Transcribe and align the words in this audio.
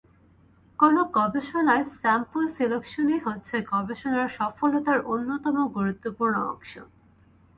কোন 0.79 0.95
গবেষণায় 1.17 1.85
স্যাম্পল 1.93 2.43
সিলেকশনই 2.55 3.19
হচ্ছে 3.19 3.55
গবেষণার 3.71 4.29
সফলতার 4.37 4.99
অন্যতম 5.05 5.55
গুরুত্বপূর্ণ 5.75 6.35
অংশ। 6.51 6.71